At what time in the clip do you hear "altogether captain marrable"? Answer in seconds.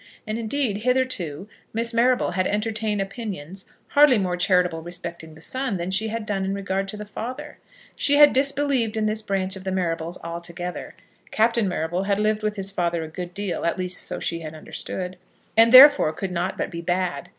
10.23-12.05